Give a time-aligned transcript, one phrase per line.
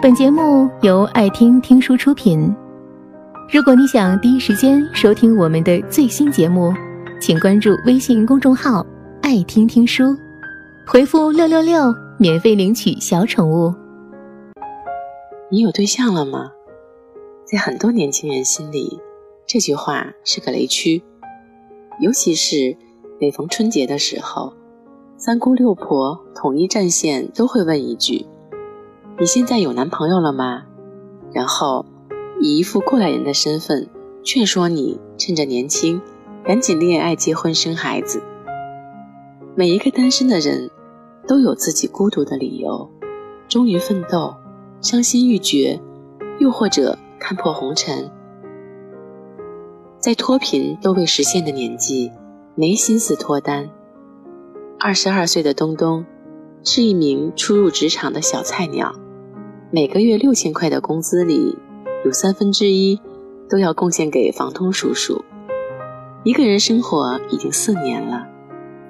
[0.00, 2.54] 本节目由爱听听书出品。
[3.52, 6.72] 如果你想第一时间收听我们的最新节目，
[7.20, 8.86] 请关注微信公众号
[9.22, 10.16] “爱听听书”，
[10.86, 13.74] 回复“六六六”免费领取小宠物。
[15.50, 16.52] 你有对象了吗？
[17.44, 19.00] 在很多年轻人心里，
[19.48, 21.02] 这句话是个雷区，
[21.98, 22.76] 尤其是
[23.20, 24.52] 每逢春节的时候，
[25.16, 28.24] 三姑六婆统一战线都会问一句。
[29.20, 30.62] 你现在有男朋友了吗？
[31.32, 31.84] 然后
[32.40, 33.88] 以一副过来人的身份
[34.22, 36.00] 劝说你趁着年轻
[36.44, 38.22] 赶紧恋爱、结婚、生孩子。
[39.56, 40.70] 每一个单身的人
[41.26, 42.88] 都有自己孤独的理由，
[43.48, 44.36] 忠于奋斗、
[44.80, 45.80] 伤心欲绝，
[46.38, 48.08] 又或者看破红尘。
[49.98, 52.12] 在脱贫都未实现的年纪，
[52.54, 53.68] 没心思脱单。
[54.78, 56.06] 二十二岁的东东
[56.62, 58.94] 是一名初入职场的小菜鸟。
[59.70, 61.58] 每个月六千块的工资里，
[62.02, 62.98] 有三分之一
[63.50, 65.22] 都要贡献给房东叔叔。
[66.24, 68.26] 一个人生活已经四年了，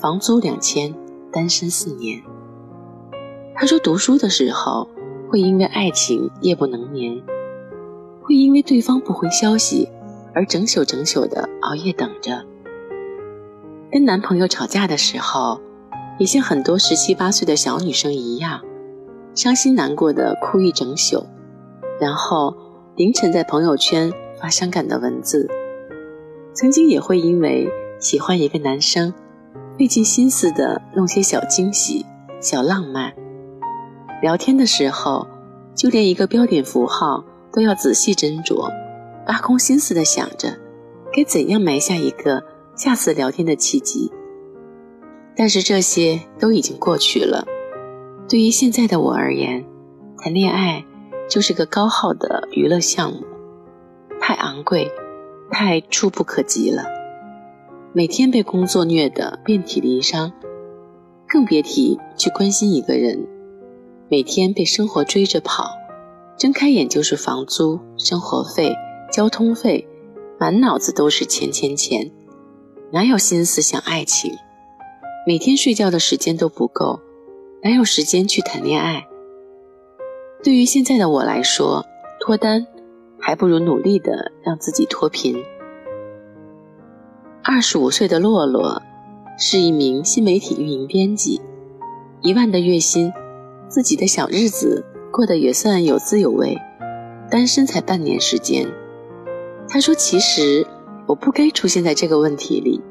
[0.00, 0.92] 房租两千，
[1.30, 2.20] 单身四年。
[3.54, 4.88] 他说，读书的时候
[5.30, 7.22] 会因为爱情夜不能眠，
[8.20, 9.88] 会因为对方不回消息
[10.34, 12.44] 而整宿整宿的熬夜等着。
[13.92, 15.60] 跟男朋友吵架的时候，
[16.18, 18.60] 也像很多十七八岁的小女生一样。
[19.34, 21.26] 伤心难过的哭一整宿，
[22.00, 22.56] 然后
[22.96, 25.50] 凌晨在朋友圈发伤感的文字。
[26.52, 27.68] 曾经也会因为
[27.98, 29.12] 喜欢一个男生，
[29.76, 32.06] 费尽心思的弄些小惊喜、
[32.40, 33.12] 小浪漫。
[34.22, 35.26] 聊天的时候，
[35.74, 38.70] 就连一个标点符号都要仔细斟酌，
[39.26, 40.56] 挖空心思的想着
[41.12, 42.44] 该怎样埋下一个
[42.76, 44.12] 下次聊天的契机。
[45.36, 47.44] 但是这些都已经过去了。
[48.26, 49.64] 对于现在的我而言，
[50.18, 50.82] 谈恋爱
[51.28, 53.22] 就是个高耗的娱乐项目，
[54.18, 54.90] 太昂贵，
[55.50, 56.84] 太触不可及了。
[57.92, 60.32] 每天被工作虐得遍体鳞伤，
[61.28, 63.26] 更别提去关心一个人。
[64.08, 65.70] 每天被生活追着跑，
[66.38, 68.74] 睁开眼就是房租、生活费、
[69.12, 69.86] 交通费，
[70.38, 72.10] 满脑子都是钱钱钱，
[72.90, 74.32] 哪有心思想爱情？
[75.26, 77.00] 每天睡觉的时间都不够。
[77.64, 79.06] 哪有时间去谈恋爱？
[80.42, 81.82] 对于现在的我来说，
[82.20, 82.66] 脱单
[83.18, 85.42] 还不如努力的让自己脱贫。
[87.42, 88.82] 二十五岁的洛洛
[89.38, 91.40] 是一名新媒体运营编辑，
[92.20, 93.10] 一万的月薪，
[93.66, 96.58] 自己的小日子过得也算有滋有味。
[97.30, 98.68] 单身才半年时间，
[99.70, 100.66] 他说：“其实
[101.06, 102.82] 我不该出现在这个问题里，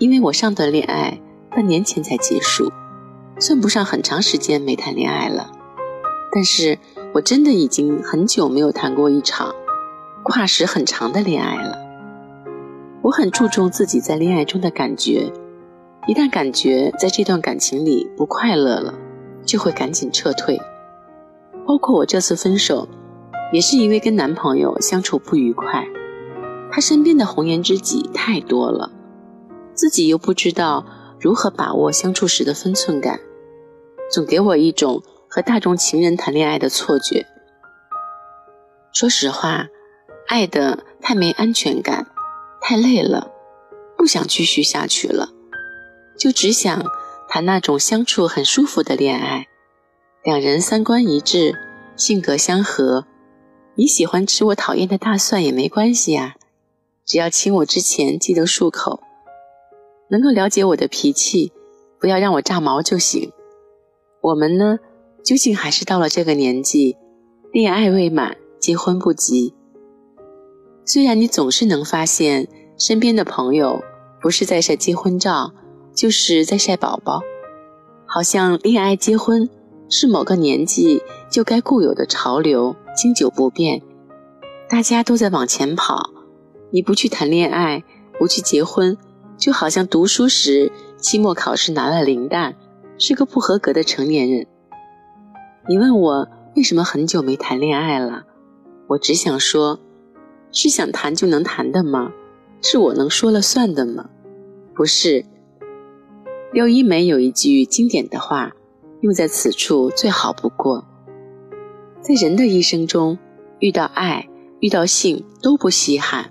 [0.00, 1.20] 因为我上段恋爱
[1.52, 2.72] 半年前才结束。”
[3.40, 5.50] 算不上很长时间没谈恋爱了，
[6.32, 6.78] 但是
[7.14, 9.54] 我真的已经很久没有谈过一场
[10.24, 11.78] 跨时很长的恋爱了。
[13.00, 15.32] 我很注重自己在恋爱中的感觉，
[16.08, 18.92] 一旦感觉在这段感情里不快乐了，
[19.44, 20.60] 就会赶紧撤退。
[21.64, 22.88] 包括我这次分手，
[23.52, 25.86] 也是因为跟男朋友相处不愉快，
[26.72, 28.90] 他身边的红颜知己太多了，
[29.74, 30.84] 自己又不知道
[31.20, 33.20] 如何把握相处时的分寸感。
[34.10, 37.26] 总给我一种和大众情人谈恋爱的错觉。
[38.92, 39.66] 说实话，
[40.26, 42.06] 爱的太没安全感，
[42.60, 43.30] 太累了，
[43.96, 45.28] 不想继续下去了，
[46.18, 46.84] 就只想
[47.28, 49.46] 谈那种相处很舒服的恋爱，
[50.24, 51.54] 两人三观一致，
[51.96, 53.06] 性格相合。
[53.74, 56.34] 你喜欢吃我讨厌的大蒜也没关系呀，
[57.06, 59.00] 只要亲我之前记得漱口，
[60.10, 61.52] 能够了解我的脾气，
[62.00, 63.30] 不要让我炸毛就行。
[64.28, 64.78] 我们呢，
[65.24, 66.98] 究竟还是到了这个年纪，
[67.50, 69.54] 恋爱未满，结婚不急。
[70.84, 72.46] 虽然你总是能发现
[72.76, 73.82] 身边的朋友
[74.20, 75.52] 不是在晒结婚照，
[75.94, 77.22] 就是在晒宝宝，
[78.04, 79.48] 好像恋爱结婚
[79.88, 81.00] 是某个年纪
[81.30, 83.80] 就该固有的潮流，经久不变。
[84.68, 86.10] 大家都在往前跑，
[86.70, 87.82] 你不去谈恋爱，
[88.18, 88.98] 不去结婚，
[89.38, 92.56] 就好像读书时期末考试拿了零蛋。
[92.98, 94.46] 是个不合格的成年人。
[95.68, 98.24] 你问我为什么很久没谈恋爱了？
[98.88, 99.78] 我只想说，
[100.50, 102.12] 是想谈就能谈的吗？
[102.60, 104.10] 是我能说了算的吗？
[104.74, 105.24] 不是。
[106.52, 108.52] 廖一梅有一句经典的话，
[109.02, 110.84] 用在此处最好不过。
[112.00, 113.18] 在人的一生中，
[113.60, 114.28] 遇到爱、
[114.60, 116.30] 遇到性都不稀罕，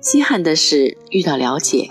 [0.00, 1.90] 稀罕的是遇到了解。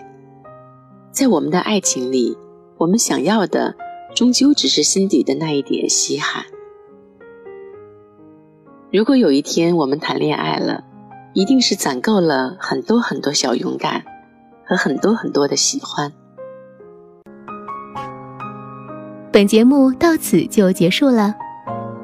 [1.12, 2.38] 在我们的爱情里，
[2.80, 3.76] 我们想要的。
[4.16, 6.46] 终究只是心底的那一点稀罕。
[8.92, 10.84] 如果有一天我们谈恋爱了，
[11.34, 14.04] 一定是攒够了很多很多小勇敢
[14.66, 16.12] 和很多很多的喜欢。
[19.32, 21.36] 本节目到此就结束了，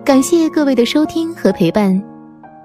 [0.06, 2.02] 感谢各位的收听和陪伴。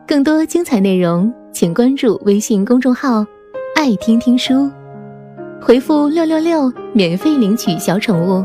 [0.07, 3.25] 更多精彩内容，请关注微信公众号
[3.75, 4.71] “爱听听书”，
[5.63, 8.45] 回复“六六六”免费领取小宠物。